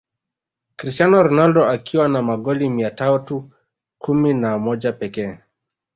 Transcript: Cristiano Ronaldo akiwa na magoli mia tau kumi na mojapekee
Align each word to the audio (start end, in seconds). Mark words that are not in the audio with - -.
Cristiano 0.75 1.23
Ronaldo 1.23 1.65
akiwa 1.67 2.09
na 2.09 2.21
magoli 2.21 2.69
mia 2.69 2.91
tau 2.91 3.49
kumi 3.97 4.33
na 4.33 4.57
mojapekee 4.57 5.37